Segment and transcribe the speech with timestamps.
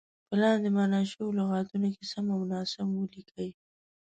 [0.27, 3.49] په لاندې معنا شوو لغتونو کې سم او ناسم ولیکئ.